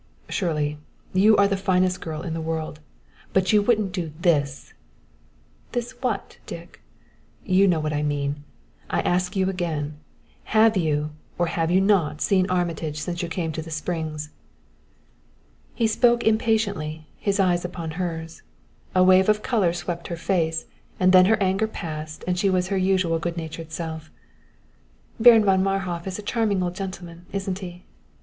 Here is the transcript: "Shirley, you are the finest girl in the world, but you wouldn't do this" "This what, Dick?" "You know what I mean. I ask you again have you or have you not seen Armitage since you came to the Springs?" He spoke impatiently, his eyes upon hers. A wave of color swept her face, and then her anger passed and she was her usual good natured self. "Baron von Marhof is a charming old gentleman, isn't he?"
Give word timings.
"Shirley, 0.29 0.79
you 1.13 1.37
are 1.37 1.47
the 1.47 1.55
finest 1.55 2.01
girl 2.01 2.23
in 2.23 2.33
the 2.33 2.41
world, 2.41 2.79
but 3.33 3.53
you 3.53 3.61
wouldn't 3.61 3.91
do 3.91 4.11
this" 4.19 4.73
"This 5.73 5.91
what, 6.01 6.39
Dick?" 6.47 6.81
"You 7.45 7.67
know 7.67 7.79
what 7.79 7.93
I 7.93 8.01
mean. 8.01 8.43
I 8.89 9.01
ask 9.01 9.35
you 9.35 9.47
again 9.47 9.99
have 10.57 10.75
you 10.75 11.11
or 11.37 11.45
have 11.45 11.69
you 11.69 11.79
not 11.79 12.19
seen 12.19 12.49
Armitage 12.49 12.97
since 12.99 13.21
you 13.21 13.27
came 13.27 13.51
to 13.51 13.61
the 13.61 13.69
Springs?" 13.69 14.31
He 15.75 15.85
spoke 15.85 16.23
impatiently, 16.23 17.05
his 17.17 17.39
eyes 17.39 17.63
upon 17.63 17.91
hers. 17.91 18.41
A 18.95 19.03
wave 19.03 19.29
of 19.29 19.43
color 19.43 19.71
swept 19.71 20.07
her 20.07 20.17
face, 20.17 20.65
and 20.99 21.11
then 21.13 21.25
her 21.25 21.37
anger 21.39 21.67
passed 21.67 22.23
and 22.25 22.39
she 22.39 22.49
was 22.49 22.69
her 22.69 22.77
usual 22.77 23.19
good 23.19 23.37
natured 23.37 23.71
self. 23.71 24.09
"Baron 25.19 25.45
von 25.45 25.61
Marhof 25.61 26.07
is 26.07 26.17
a 26.17 26.23
charming 26.23 26.63
old 26.63 26.73
gentleman, 26.73 27.27
isn't 27.31 27.59
he?" 27.59 27.83